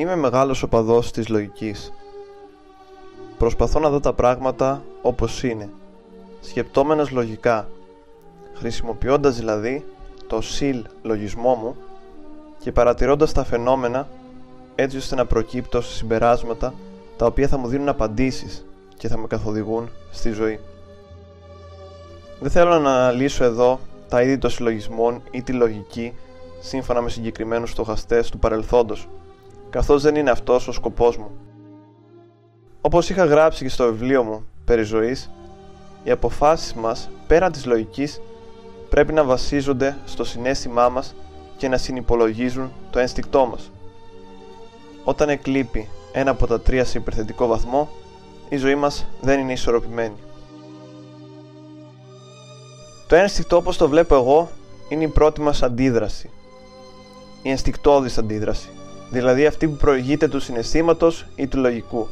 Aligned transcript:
Είμαι 0.00 0.16
μεγάλος 0.16 0.62
οπαδός 0.62 1.10
της 1.10 1.28
λογικής. 1.28 1.92
Προσπαθώ 3.38 3.80
να 3.80 3.90
δω 3.90 4.00
τα 4.00 4.12
πράγματα 4.12 4.82
όπως 5.02 5.42
είναι, 5.42 5.70
σκεπτόμενος 6.40 7.10
λογικά, 7.10 7.68
χρησιμοποιώντας 8.54 9.36
δηλαδή 9.36 9.84
το 10.26 10.40
συλλ 10.40 10.84
λογισμό 11.02 11.54
μου 11.54 11.76
και 12.58 12.72
παρατηρώντας 12.72 13.32
τα 13.32 13.44
φαινόμενα 13.44 14.08
έτσι 14.74 14.96
ώστε 14.96 15.14
να 15.14 15.26
προκύπτω 15.26 15.80
σε 15.80 15.92
συμπεράσματα 15.92 16.74
τα 17.16 17.26
οποία 17.26 17.48
θα 17.48 17.56
μου 17.56 17.68
δίνουν 17.68 17.88
απαντήσεις 17.88 18.66
και 18.96 19.08
θα 19.08 19.18
με 19.18 19.26
καθοδηγούν 19.26 19.88
στη 20.10 20.30
ζωή. 20.30 20.60
Δεν 22.40 22.50
θέλω 22.50 22.78
να 22.78 22.94
αναλύσω 22.94 23.44
εδώ 23.44 23.80
τα 24.08 24.22
είδη 24.22 24.38
των 24.38 24.50
συλλογισμών 24.50 25.22
ή 25.30 25.42
τη 25.42 25.52
λογική 25.52 26.14
σύμφωνα 26.60 27.00
με 27.00 27.10
συγκεκριμένους 27.10 27.70
στοχαστές 27.70 28.30
του 28.30 28.38
παρελθόντος, 28.38 29.08
καθώς 29.70 30.02
δεν 30.02 30.14
είναι 30.14 30.30
αυτός 30.30 30.68
ο 30.68 30.72
σκοπός 30.72 31.16
μου. 31.16 31.30
Όπως 32.80 33.10
είχα 33.10 33.24
γράψει 33.24 33.64
και 33.64 33.70
στο 33.70 33.84
βιβλίο 33.84 34.22
μου 34.22 34.46
περί 34.64 34.82
ζωής, 34.82 35.30
οι 36.04 36.10
αποφάσεις 36.10 36.74
μας 36.74 37.10
πέραν 37.26 37.52
της 37.52 37.66
λογικής 37.66 38.20
πρέπει 38.88 39.12
να 39.12 39.24
βασίζονται 39.24 39.96
στο 40.04 40.24
συνέστημά 40.24 40.88
μας 40.88 41.14
και 41.56 41.68
να 41.68 41.76
συνυπολογίζουν 41.76 42.72
το 42.90 42.98
ένστικτό 42.98 43.46
μας. 43.46 43.70
Όταν 45.04 45.28
εκλείπει 45.28 45.88
ένα 46.12 46.30
από 46.30 46.46
τα 46.46 46.60
τρία 46.60 46.84
σε 46.84 46.98
υπερθετικό 46.98 47.46
βαθμό, 47.46 47.88
η 48.48 48.56
ζωή 48.56 48.74
μας 48.74 49.06
δεν 49.20 49.40
είναι 49.40 49.52
ισορροπημένη. 49.52 50.16
Το 53.08 53.16
ένστικτο 53.16 53.56
όπως 53.56 53.76
το 53.76 53.88
βλέπω 53.88 54.14
εγώ 54.14 54.48
είναι 54.88 55.04
η 55.04 55.08
πρώτη 55.08 55.40
μας 55.40 55.62
αντίδραση. 55.62 56.30
Η 57.42 57.50
ενστικτόδης 57.50 58.18
αντίδραση, 58.18 58.68
δηλαδή 59.10 59.46
αυτή 59.46 59.68
που 59.68 59.76
προηγείται 59.76 60.28
του 60.28 60.40
συναισθήματος 60.40 61.26
ή 61.34 61.46
του 61.46 61.58
λογικού. 61.58 62.08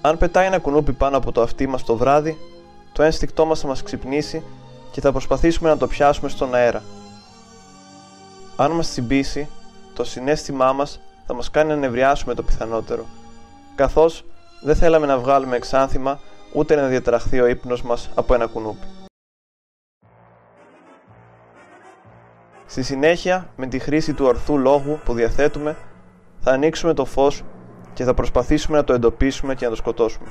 Αν 0.00 0.18
πετάει 0.18 0.46
ένα 0.46 0.58
κουνούπι 0.58 0.92
πάνω 0.92 1.16
από 1.16 1.32
το 1.32 1.42
αυτί 1.42 1.66
μας 1.66 1.84
το 1.84 1.96
βράδυ, 1.96 2.36
το 2.92 3.02
ένστικτό 3.02 3.44
μας 3.44 3.60
θα 3.60 3.66
μας 3.66 3.82
ξυπνήσει 3.82 4.42
και 4.90 5.00
θα 5.00 5.12
προσπαθήσουμε 5.12 5.68
να 5.68 5.76
το 5.76 5.86
πιάσουμε 5.86 6.28
στον 6.28 6.54
αέρα. 6.54 6.82
Αν 8.56 8.70
μας 8.70 8.88
τσιμπήσει, 8.88 9.48
το 9.94 10.04
συνέστημά 10.04 10.72
μας 10.72 11.00
θα 11.26 11.34
μας 11.34 11.50
κάνει 11.50 11.68
να 11.68 11.76
νευριάσουμε 11.76 12.34
το 12.34 12.42
πιθανότερο, 12.42 13.04
καθώς 13.74 14.24
δεν 14.62 14.76
θέλαμε 14.76 15.06
να 15.06 15.18
βγάλουμε 15.18 15.56
εξάνθημα 15.56 16.20
ούτε 16.52 16.74
να 16.74 16.86
διατραχθεί 16.86 17.40
ο 17.40 17.46
ύπνος 17.46 17.82
μας 17.82 18.10
από 18.14 18.34
ένα 18.34 18.46
κουνούπι. 18.46 18.99
Στη 22.70 22.82
συνέχεια, 22.82 23.52
με 23.56 23.66
τη 23.66 23.78
χρήση 23.78 24.14
του 24.14 24.24
ορθού 24.24 24.58
λόγου 24.58 25.00
που 25.04 25.12
διαθέτουμε, 25.12 25.76
θα 26.38 26.52
ανοίξουμε 26.52 26.94
το 26.94 27.04
φως 27.04 27.42
και 27.92 28.04
θα 28.04 28.14
προσπαθήσουμε 28.14 28.76
να 28.76 28.84
το 28.84 28.92
εντοπίσουμε 28.92 29.54
και 29.54 29.64
να 29.64 29.70
το 29.70 29.76
σκοτώσουμε. 29.76 30.28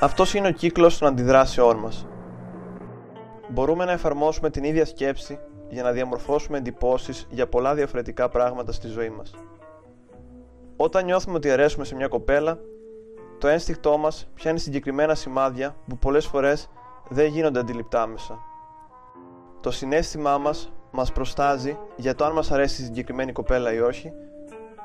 Αυτός 0.00 0.34
είναι 0.34 0.48
ο 0.48 0.50
κύκλος 0.50 0.98
των 0.98 1.08
αντιδράσεών 1.08 1.76
μας. 1.76 2.06
Μπορούμε 3.48 3.84
να 3.84 3.92
εφαρμόσουμε 3.92 4.50
την 4.50 4.64
ίδια 4.64 4.84
σκέψη 4.84 5.38
για 5.68 5.82
να 5.82 5.90
διαμορφώσουμε 5.92 6.58
εντυπώσεις 6.58 7.26
για 7.30 7.46
πολλά 7.46 7.74
διαφορετικά 7.74 8.28
πράγματα 8.28 8.72
στη 8.72 8.88
ζωή 8.88 9.10
μας. 9.10 9.34
Όταν 10.76 11.04
νιώθουμε 11.04 11.36
ότι 11.36 11.50
αρέσουμε 11.50 11.84
σε 11.84 11.94
μια 11.94 12.08
κοπέλα, 12.08 12.58
το 13.38 13.48
ένστικτό 13.48 13.98
μας 13.98 14.28
πιάνει 14.34 14.58
συγκεκριμένα 14.58 15.14
σημάδια 15.14 15.76
που 15.88 15.98
πολλές 15.98 16.26
φορές 16.26 16.70
δεν 17.08 17.26
γίνονται 17.26 17.58
αντιληπτά 17.58 18.02
άμεσα. 18.02 18.49
Το 19.60 19.70
συνέστημά 19.70 20.38
μας 20.38 20.72
μας 20.90 21.12
προστάζει 21.12 21.78
για 21.96 22.14
το 22.14 22.24
αν 22.24 22.32
μας 22.32 22.50
αρέσει 22.50 22.82
η 22.82 22.84
συγκεκριμένη 22.84 23.32
κοπέλα 23.32 23.72
ή 23.72 23.80
όχι 23.80 24.12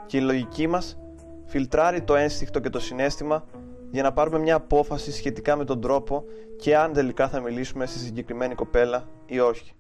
και 0.06 0.18
η 0.18 0.22
λογική 0.22 0.68
μας 0.68 0.97
φιλτράρει 1.46 2.02
το 2.02 2.16
ένστικτο 2.16 2.59
και 2.59 2.69
το 2.69 2.80
συνέστημα 2.80 3.46
για 3.91 4.03
να 4.03 4.13
πάρουμε 4.13 4.40
μια 4.40 4.56
απόφαση 4.56 5.12
σχετικά 5.12 5.56
με 5.56 5.63
τον 5.66 5.81
τρόπο 5.81 6.24
και 6.58 6.78
αν 6.78 6.94
τελικά 6.94 7.28
θα 7.28 7.40
μιλήσουμε 7.40 7.86
στη 7.86 8.00
συγκεκριμένη 8.00 8.56
κοπέλα 8.56 9.08
ή 9.25 9.40
όχι. 9.40 9.74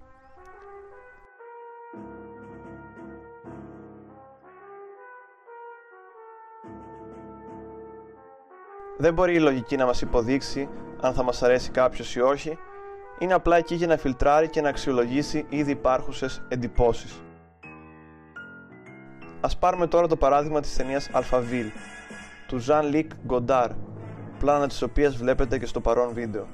Δεν 8.97 9.13
μπορεί 9.13 9.33
η 9.33 9.39
λογική 9.39 9.75
να 9.75 9.85
μας 9.85 10.01
υποδείξει 10.01 10.69
αν 11.01 11.13
θα 11.13 11.23
μας 11.23 11.43
αρέσει 11.43 11.71
κάποιος 11.71 12.15
ή 12.15 12.21
όχι, 12.21 12.57
είναι 13.19 13.33
απλά 13.33 13.57
εκεί 13.57 13.75
για 13.75 13.87
να 13.87 13.97
φιλτράρει 13.97 14.49
και 14.49 14.61
να 14.61 14.69
αξιολογήσει 14.69 15.45
ήδη 15.49 15.71
υπάρχουσες 15.71 16.41
εντυπώσεις. 16.47 17.21
Ας 19.41 19.57
πάρουμε 19.57 19.87
τώρα 19.87 20.07
το 20.07 20.15
παράδειγμα 20.15 20.61
της 20.61 20.75
ταινίας 20.75 21.09
Alphaville, 21.13 21.71
του 22.47 22.65
Jean-Luc 22.67 23.07
Godard, 23.27 23.75
πλάνα 24.39 24.67
της 24.67 24.81
οποίας 24.81 25.15
βλέπετε 25.15 25.57
και 25.57 25.65
στο 25.65 25.81
παρόν 25.81 26.13
βίντεο. 26.13 26.47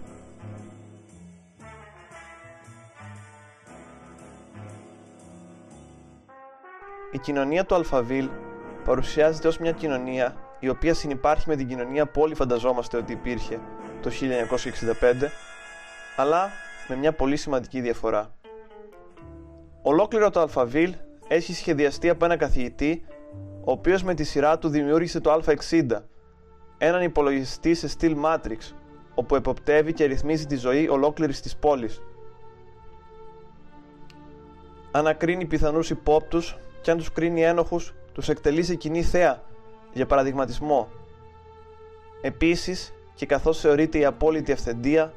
Η 7.12 7.18
κοινωνία 7.18 7.66
του 7.66 7.76
Αλφαβίλ 7.76 8.30
παρουσιάζεται 8.86 9.48
ως 9.48 9.58
μια 9.58 9.72
κοινωνία 9.72 10.36
η 10.60 10.70
οποία 10.70 10.94
συνυπάρχει 10.94 11.50
με 11.50 11.56
την 11.56 11.68
κοινωνία 11.68 12.06
που 12.06 12.22
όλοι 12.22 12.36
φανταζόμαστε 12.36 12.98
ότι 12.98 13.12
υπήρχε 13.12 13.60
το 14.02 14.12
1965, 15.02 15.30
αλλά 16.16 16.50
με 16.88 16.96
μια 16.96 17.14
πολύ 17.14 17.38
σημαντική 17.38 17.82
διαφορά. 17.82 18.34
Ολόκληρο 19.82 20.30
το 20.30 20.40
Αλφαβίλ 20.40 20.96
έχει 21.28 21.54
σχεδιαστεί 21.54 22.10
από 22.10 22.26
ένα 22.26 22.38
καθηγητή, 22.38 23.04
ο 23.66 23.72
οποίος 23.72 24.04
με 24.04 24.14
τη 24.14 24.24
σειρά 24.24 24.58
του 24.58 24.70
δημιούργησε 24.70 25.20
το 25.20 25.34
Α60, 25.34 25.86
έναν 26.78 27.02
υπολογιστή 27.02 27.74
σε 27.74 27.88
στυλ 27.88 28.18
Matrix, 28.24 28.74
όπου 29.16 29.36
εποπτεύει 29.36 29.94
και 29.94 30.06
ρυθμίζει 30.06 30.46
τη 30.46 30.56
ζωή 30.56 30.88
ολόκληρης 30.88 31.42
της 31.42 31.58
πόλης. 31.58 32.02
Ανακρίνει 34.92 35.46
πιθανούς 35.46 35.90
υπόπτους 35.90 36.58
και 36.82 36.92
αν 36.92 36.98
τους 36.98 37.12
κρίνει 37.12 37.44
ένοχους, 37.44 37.94
τους 38.14 38.30
εκτελεί 38.30 38.64
σε 38.64 38.76
κοινή 38.76 39.04
θέα 39.04 39.44
για 39.94 40.06
παραδειγματισμό. 40.06 40.90
Επίσης, 42.22 42.94
και 43.14 43.26
καθώς 43.26 43.60
θεωρείται 43.60 43.98
η 43.98 44.06
απόλυτη 44.06 44.52
αυθεντία, 44.52 45.14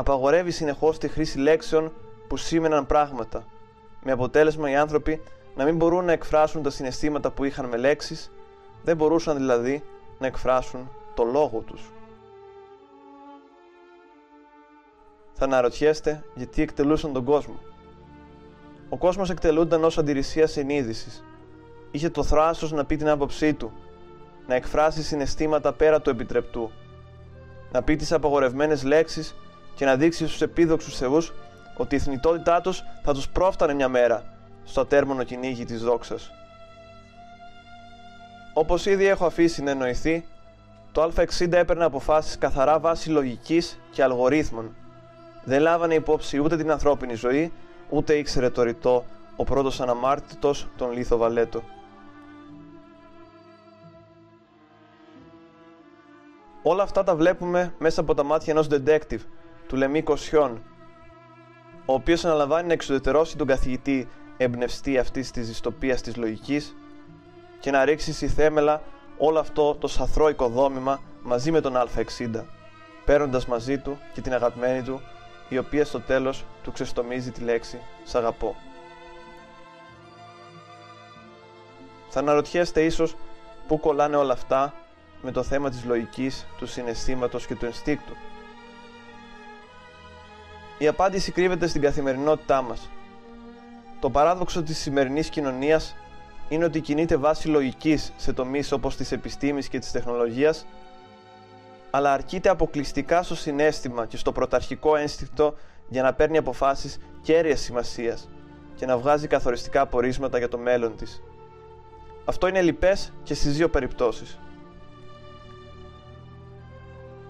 απαγορεύει 0.00 0.50
συνεχώς 0.50 0.98
τη 0.98 1.08
χρήση 1.08 1.38
λέξεων 1.38 1.92
που 2.28 2.36
σήμαιναν 2.36 2.86
πράγματα, 2.86 3.44
με 4.02 4.12
αποτέλεσμα 4.12 4.70
οι 4.70 4.76
άνθρωποι 4.76 5.22
να 5.54 5.64
μην 5.64 5.76
μπορούν 5.76 6.04
να 6.04 6.12
εκφράσουν 6.12 6.62
τα 6.62 6.70
συναισθήματα 6.70 7.30
που 7.30 7.44
είχαν 7.44 7.66
με 7.66 7.76
λέξεις, 7.76 8.30
δεν 8.82 8.96
μπορούσαν 8.96 9.36
δηλαδή 9.36 9.82
να 10.18 10.26
εκφράσουν 10.26 10.90
το 11.14 11.24
λόγο 11.24 11.60
τους. 11.66 11.92
Θα 15.32 15.44
αναρωτιέστε 15.44 16.24
γιατί 16.34 16.62
εκτελούσαν 16.62 17.12
τον 17.12 17.24
κόσμο. 17.24 17.58
Ο 18.88 18.96
κόσμος 18.96 19.30
εκτελούνταν 19.30 19.84
ως 19.84 19.98
αντιρρησία 19.98 20.46
συνείδησης. 20.46 21.24
Είχε 21.90 22.10
το 22.10 22.22
θράσος 22.22 22.72
να 22.72 22.84
πει 22.84 22.96
την 22.96 23.08
άποψή 23.08 23.54
του, 23.54 23.72
να 24.46 24.54
εκφράσει 24.54 25.02
συναισθήματα 25.02 25.72
πέρα 25.72 26.00
του 26.00 26.10
επιτρεπτού, 26.10 26.70
να 27.72 27.82
πει 27.82 27.96
τις 27.96 28.12
απαγορευμένες 28.12 28.84
λέξεις 28.84 29.34
και 29.80 29.86
να 29.86 29.96
δείξει 29.96 30.26
στους 30.26 30.40
επίδοξους 30.40 30.96
θεούς 30.96 31.32
ότι 31.76 31.94
η 31.94 31.98
θνητότητά 31.98 32.60
τους 32.60 32.84
θα 33.02 33.14
τους 33.14 33.28
πρόφτανε 33.28 33.74
μια 33.74 33.88
μέρα 33.88 34.22
στο 34.64 34.80
ατέρμονο 34.80 35.22
κυνήγι 35.22 35.64
της 35.64 35.82
δόξας. 35.82 36.30
Όπως 38.54 38.86
ήδη 38.86 39.06
έχω 39.06 39.26
αφήσει 39.26 39.62
να 39.62 39.70
εννοηθεί, 39.70 40.26
το 40.92 41.02
Α60 41.02 41.52
έπαιρνε 41.52 41.84
αποφάσεις 41.84 42.38
καθαρά 42.38 42.78
βάσει 42.78 43.10
λογικής 43.10 43.78
και 43.90 44.02
αλγορίθμων. 44.02 44.76
Δεν 45.44 45.60
λάβανε 45.60 45.94
υπόψη 45.94 46.38
ούτε 46.38 46.56
την 46.56 46.70
ανθρώπινη 46.70 47.14
ζωή, 47.14 47.52
ούτε 47.88 48.14
ήξερε 48.14 48.50
το 48.50 48.62
ρητό 48.62 49.04
ο 49.36 49.44
πρώτος 49.44 49.80
αναμάρτητος 49.80 50.68
τον 50.76 50.92
Λίθο 50.92 51.16
Βαλέτο. 51.16 51.62
Όλα 56.62 56.82
αυτά 56.82 57.04
τα 57.04 57.16
βλέπουμε 57.16 57.74
μέσα 57.78 58.00
από 58.00 58.14
τα 58.14 58.22
μάτια 58.22 58.52
ενός 58.52 58.66
detective, 58.70 59.20
του 59.70 59.76
Λεμί 59.76 60.02
Κοσιόν, 60.02 60.62
ο 61.84 61.92
οποίος 61.92 62.24
αναλαμβάνει 62.24 62.66
να 62.66 62.72
εξουδετερώσει 62.72 63.36
τον 63.36 63.46
καθηγητή 63.46 64.08
εμπνευστή 64.36 64.98
αυτής 64.98 65.30
της 65.30 65.46
δυστοπίας 65.46 66.00
της 66.00 66.16
λογικής 66.16 66.76
και 67.60 67.70
να 67.70 67.84
ρίξει 67.84 68.12
στη 68.12 68.28
θέμελα 68.28 68.82
όλο 69.18 69.38
αυτό 69.38 69.74
το 69.74 69.88
σαθρό 69.88 70.28
οικοδόμημα 70.28 71.00
μαζί 71.22 71.50
με 71.50 71.60
τον 71.60 71.74
Α60, 71.76 72.44
παίρνοντας 73.04 73.46
μαζί 73.46 73.78
του 73.78 73.98
και 74.12 74.20
την 74.20 74.34
αγαπημένη 74.34 74.82
του, 74.82 75.00
η 75.48 75.58
οποία 75.58 75.84
στο 75.84 76.00
τέλος 76.00 76.44
του 76.62 76.72
ξεστομίζει 76.72 77.30
τη 77.30 77.40
λέξη 77.40 77.80
«Σ' 78.04 78.14
αγαπώ». 78.14 78.56
Θα 82.08 82.20
αναρωτιέστε 82.20 82.84
ίσως 82.84 83.16
πού 83.66 83.80
κολλάνε 83.80 84.16
όλα 84.16 84.32
αυτά 84.32 84.74
με 85.22 85.30
το 85.30 85.42
θέμα 85.42 85.70
της 85.70 85.84
λογικής, 85.84 86.46
του 86.58 86.66
συναισθήματος 86.66 87.46
και 87.46 87.54
του 87.54 87.64
ενστίκτου. 87.64 88.14
Η 90.82 90.86
απάντηση 90.88 91.32
κρύβεται 91.32 91.66
στην 91.66 91.80
καθημερινότητά 91.80 92.62
μας. 92.62 92.90
Το 94.00 94.10
παράδοξο 94.10 94.62
της 94.62 94.78
σημερινής 94.78 95.28
κοινωνίας 95.28 95.96
είναι 96.48 96.64
ότι 96.64 96.80
κινείται 96.80 97.16
βάση 97.16 97.48
λογικής 97.48 98.12
σε 98.16 98.32
τομείς 98.32 98.72
όπως 98.72 98.96
της 98.96 99.12
επιστήμης 99.12 99.68
και 99.68 99.78
της 99.78 99.90
τεχνολογίας, 99.90 100.66
αλλά 101.90 102.12
αρκείται 102.12 102.48
αποκλειστικά 102.48 103.22
στο 103.22 103.34
συνέστημα 103.34 104.06
και 104.06 104.16
στο 104.16 104.32
πρωταρχικό 104.32 104.96
ένστικτο 104.96 105.54
για 105.88 106.02
να 106.02 106.14
παίρνει 106.14 106.38
αποφάσεις 106.38 106.98
κέρυας 107.22 107.60
σημασίας 107.60 108.28
και 108.74 108.86
να 108.86 108.98
βγάζει 108.98 109.26
καθοριστικά 109.26 109.80
απορίσματα 109.80 110.38
για 110.38 110.48
το 110.48 110.58
μέλλον 110.58 110.96
της. 110.96 111.22
Αυτό 112.24 112.46
είναι 112.46 112.62
λυπές 112.62 113.12
και 113.22 113.34
στις 113.34 113.56
δύο 113.56 113.68
περιπτώσεις. 113.68 114.38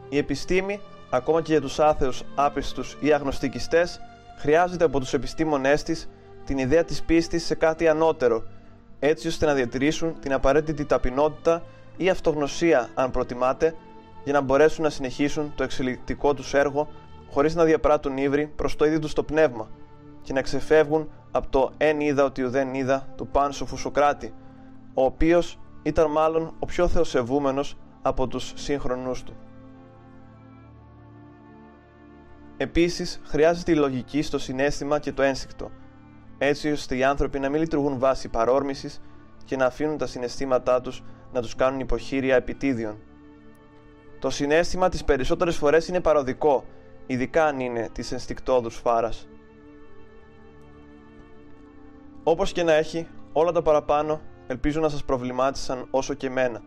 Η 0.08 0.18
επιστήμη, 0.18 0.80
ακόμα 1.10 1.42
και 1.42 1.52
για 1.52 1.60
τους 1.60 1.78
άθεους, 1.80 2.22
άπιστους 2.34 2.96
ή 3.00 3.12
αγνωστικιστές, 3.12 4.00
χρειάζεται 4.36 4.84
από 4.84 5.00
τους 5.00 5.12
επιστήμονές 5.12 5.82
της 5.82 6.08
την 6.44 6.58
ιδέα 6.58 6.84
της 6.84 7.02
πίστης 7.02 7.44
σε 7.44 7.54
κάτι 7.54 7.88
ανώτερο, 7.88 8.42
έτσι 8.98 9.28
ώστε 9.28 9.46
να 9.46 9.54
διατηρήσουν 9.54 10.20
την 10.20 10.32
απαραίτητη 10.32 10.84
ταπεινότητα 10.84 11.62
ή 11.96 12.08
αυτογνωσία, 12.08 12.88
αν 12.94 13.10
προτιμάτε, 13.10 13.74
για 14.24 14.32
να 14.32 14.40
μπορέσουν 14.40 14.84
να 14.84 14.90
συνεχίσουν 14.90 15.52
το 15.54 15.62
εξελικτικό 15.62 16.34
τους 16.34 16.54
έργο 16.54 16.88
χωρίς 17.30 17.54
να 17.54 17.64
διαπράττουν 17.64 18.16
ύβρι 18.16 18.52
προς 18.56 18.76
το 18.76 18.84
ίδιο 18.84 18.98
τους 18.98 19.12
το 19.12 19.22
πνεύμα 19.22 19.68
και 20.22 20.32
να 20.32 20.42
ξεφεύγουν 20.42 21.10
από 21.30 21.48
το 21.50 21.70
«εν 21.76 22.00
είδα 22.00 22.24
ότι 22.24 22.42
ουδέν 22.42 22.74
είδα» 22.74 23.06
του 23.16 23.26
Πάνσοφου 23.26 23.76
Σοκράτη, 23.76 24.34
ο 24.94 25.04
οποίος 25.04 25.58
ήταν 25.82 26.10
μάλλον 26.10 26.54
ο 26.58 26.66
πιο 26.66 26.88
θεοσεβούμενος 26.88 27.76
από 28.02 28.26
τους 28.26 28.52
σύγχρονούς 28.54 29.22
του. 29.22 29.36
Επίσης, 32.62 33.20
χρειάζεται 33.24 33.72
η 33.72 33.74
λογική 33.74 34.22
στο 34.22 34.38
συνέστημα 34.38 34.98
και 34.98 35.12
το 35.12 35.22
ένστικτο, 35.22 35.70
έτσι 36.38 36.70
ώστε 36.70 36.96
οι 36.96 37.04
άνθρωποι 37.04 37.38
να 37.38 37.48
μην 37.48 37.60
λειτουργούν 37.60 37.98
βάσει 37.98 38.28
παρόρμησης 38.28 39.00
και 39.44 39.56
να 39.56 39.64
αφήνουν 39.64 39.98
τα 39.98 40.06
συναισθήματά 40.06 40.80
τους 40.80 41.02
να 41.32 41.40
τους 41.40 41.54
κάνουν 41.54 41.80
υποχείρια 41.80 42.36
επιτίδιων. 42.36 42.98
Το 44.18 44.30
συνέστημα 44.30 44.88
τις 44.88 45.04
περισσότερες 45.04 45.56
φορές 45.56 45.88
είναι 45.88 46.00
παροδικό, 46.00 46.64
ειδικά 47.06 47.44
αν 47.44 47.60
είναι 47.60 47.88
της 47.92 48.12
ενστικτόδους 48.12 48.76
φάρας. 48.76 49.28
Όπως 52.22 52.52
και 52.52 52.62
να 52.62 52.72
έχει, 52.72 53.08
όλα 53.32 53.52
τα 53.52 53.62
παραπάνω 53.62 54.20
ελπίζω 54.46 54.80
να 54.80 54.88
σας 54.88 55.04
προβλημάτισαν 55.04 55.86
όσο 55.90 56.14
και 56.14 56.26
εμένα. 56.26 56.62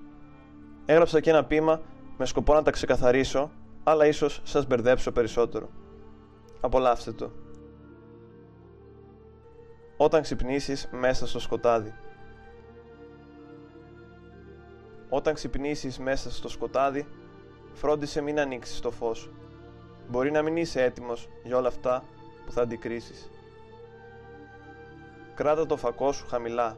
Έγραψα 0.85 1.19
και 1.19 1.29
ένα 1.29 1.43
πείμα 1.43 1.81
με 2.17 2.25
σκοπό 2.25 2.53
να 2.53 2.61
τα 2.61 2.71
ξεκαθαρίσω, 2.71 3.51
αλλά 3.83 4.05
ίσως 4.05 4.41
σας 4.43 4.67
μπερδέψω 4.67 5.11
περισσότερο. 5.11 5.69
Απολαύστε 6.63 7.11
το. 7.11 7.31
Όταν 9.97 10.21
ξυπνήσεις 10.21 10.87
μέσα 10.91 11.27
στο 11.27 11.39
σκοτάδι. 11.39 11.93
Όταν 15.09 15.33
ξυπνήσεις 15.33 15.99
μέσα 15.99 16.31
στο 16.31 16.49
σκοτάδι, 16.49 17.07
φρόντισε 17.73 18.21
μην 18.21 18.39
ανοίξεις 18.39 18.79
το 18.79 18.91
φως. 18.91 19.31
Μπορεί 20.09 20.31
να 20.31 20.41
μην 20.41 20.57
είσαι 20.57 20.83
έτοιμος 20.83 21.29
για 21.43 21.57
όλα 21.57 21.67
αυτά 21.67 22.03
που 22.45 22.51
θα 22.51 22.61
αντικρίσεις. 22.61 23.29
Κράτα 25.35 25.65
το 25.65 25.77
φακό 25.77 26.11
σου 26.11 26.27
χαμηλά, 26.27 26.77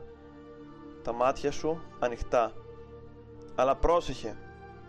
τα 1.04 1.14
μάτια 1.14 1.52
σου 1.52 1.82
ανοιχτά. 2.00 2.52
Αλλά 3.56 3.76
πρόσεχε, 3.76 4.38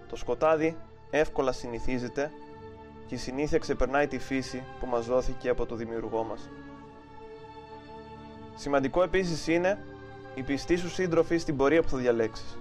το 0.08 0.16
σκοτάδι 0.16 0.76
εύκολα 1.10 1.52
συνηθίζεται 1.52 2.30
και 3.06 3.14
η 3.14 3.18
συνήθεια 3.18 3.58
ξεπερνάει 3.58 4.06
τη 4.06 4.18
φύση 4.18 4.62
που 4.80 4.86
μας 4.86 5.06
δόθηκε 5.06 5.48
από 5.48 5.66
το 5.66 5.74
δημιουργό 5.74 6.24
μας. 6.24 6.48
Σημαντικό 8.54 9.02
επίσης 9.02 9.46
είναι 9.46 9.84
η 10.34 10.42
πιστή 10.42 10.76
σου 10.76 10.88
σύντροφη 10.88 11.38
στην 11.38 11.56
πορεία 11.56 11.82
που 11.82 11.88
θα 11.88 11.96
διαλέξεις. 11.96 12.58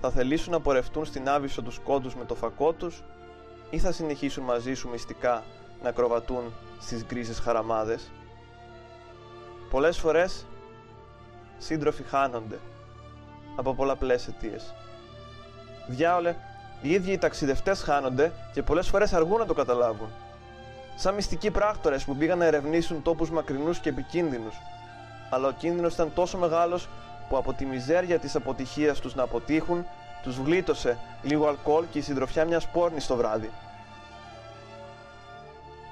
Θα 0.00 0.10
θελήσουν 0.10 0.52
να 0.52 0.60
πορευτούν 0.60 1.04
στην 1.04 1.28
άβυσο 1.28 1.62
τους 1.62 1.78
κόντους 1.78 2.14
με 2.14 2.24
το 2.24 2.34
φακό 2.34 2.72
τους 2.72 3.04
ή 3.70 3.78
θα 3.78 3.92
συνεχίσουν 3.92 4.44
μαζί 4.44 4.74
σου 4.74 4.88
μυστικά 4.88 5.44
να 5.82 5.92
κροβατούν 5.92 6.52
στις 6.80 7.04
γκρίζες 7.04 7.38
χαραμάδες; 7.38 8.10
Πολλές 9.70 9.98
φορές 9.98 10.46
σύντροφοι 11.58 12.02
χάνονται 12.02 12.58
από 13.56 13.74
πολλαπλές 13.74 14.28
αιτίες. 14.28 14.74
Διάολε, 15.88 16.36
οι 16.82 16.90
ίδιοι 16.90 17.12
οι 17.12 17.18
ταξιδευτές 17.18 17.82
χάνονται 17.82 18.32
και 18.52 18.62
πολλές 18.62 18.88
φορές 18.88 19.12
αργούν 19.12 19.38
να 19.38 19.46
το 19.46 19.54
καταλάβουν. 19.54 20.08
Σαν 20.96 21.14
μυστικοί 21.14 21.50
πράκτορες 21.50 22.04
που 22.04 22.16
πήγαν 22.16 22.38
να 22.38 22.44
ερευνήσουν 22.44 23.02
τόπους 23.02 23.30
μακρινούς 23.30 23.78
και 23.78 23.88
επικίνδυνους. 23.88 24.54
Αλλά 25.30 25.48
ο 25.48 25.52
κίνδυνος 25.52 25.94
ήταν 25.94 26.12
τόσο 26.14 26.38
μεγάλος 26.38 26.88
που 27.28 27.36
από 27.36 27.52
τη 27.52 27.64
μιζέρια 27.64 28.18
της 28.18 28.34
αποτυχίας 28.34 29.00
τους 29.00 29.14
να 29.14 29.22
αποτύχουν, 29.22 29.86
τους 30.22 30.36
γλίτωσε 30.36 30.98
λίγο 31.22 31.48
αλκοόλ 31.48 31.84
και 31.90 31.98
η 31.98 32.02
συντροφιά 32.02 32.44
μιας 32.44 32.68
πόρνης 32.68 33.06
το 33.06 33.16
βράδυ. 33.16 33.50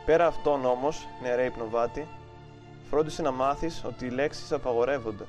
Πέρα 0.05 0.27
αυτόν 0.27 0.65
όμως, 0.65 1.09
νεαρέ 1.23 1.45
υπνοβάτη, 1.45 2.07
φρόντισε 2.91 3.23
να 3.23 3.31
μάθεις 3.31 3.83
ότι 3.87 4.07
οι 4.07 4.11
λέξεις 4.11 4.53
απαγορεύονται. 4.53 5.25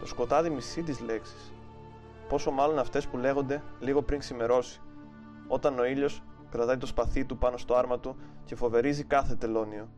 Το 0.00 0.06
σκοτάδι 0.06 0.50
μισεί 0.50 0.82
τις 0.82 1.00
λέξεις. 1.00 1.52
Πόσο 2.28 2.50
μάλλον 2.50 2.78
αυτές 2.78 3.06
που 3.06 3.16
λέγονται 3.16 3.62
λίγο 3.80 4.02
πριν 4.02 4.18
ξημερώσει, 4.18 4.80
όταν 5.48 5.78
ο 5.78 5.84
ήλιος 5.84 6.22
κρατάει 6.50 6.76
το 6.76 6.86
σπαθί 6.86 7.24
του 7.24 7.38
πάνω 7.38 7.56
στο 7.56 7.74
άρμα 7.74 7.98
του 7.98 8.16
και 8.44 8.54
φοβερίζει 8.54 9.04
κάθε 9.04 9.34
τελώνιο. 9.34 9.88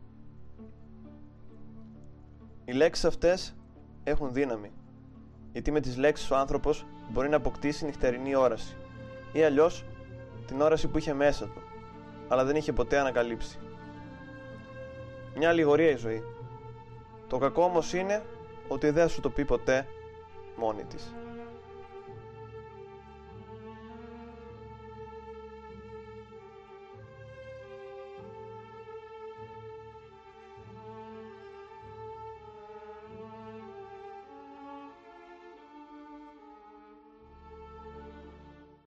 Οι 2.65 2.71
λέξεις 2.71 3.05
αυτές 3.05 3.55
έχουν 4.03 4.33
δύναμη, 4.33 4.71
γιατί 5.51 5.71
με 5.71 5.79
τις 5.79 5.97
λέξεις 5.97 6.31
ο 6.31 6.35
άνθρωπος 6.35 6.85
μπορεί 7.09 7.29
να 7.29 7.35
αποκτήσει 7.35 7.85
νυχτερινή 7.85 8.35
όραση 8.35 8.75
ή 9.31 9.43
αλλιώς 9.43 9.85
την 10.47 10.61
όραση 10.61 10.87
που 10.87 10.97
είχε 10.97 11.13
μέσα 11.13 11.45
του, 11.45 11.61
αλλά 12.27 12.45
δεν 12.45 12.55
είχε 12.55 12.73
ποτέ 12.73 12.99
ανακαλύψει. 12.99 13.59
Μια 15.35 15.49
αλληγορία 15.49 15.89
η 15.89 15.95
ζωή. 15.95 16.23
Το 17.27 17.37
κακό 17.37 17.63
όμως 17.63 17.93
είναι 17.93 18.23
ότι 18.67 18.89
δεν 18.89 19.09
σου 19.09 19.21
το 19.21 19.29
πει 19.29 19.45
ποτέ 19.45 19.87
μόνη 20.55 20.83
της. 20.83 21.13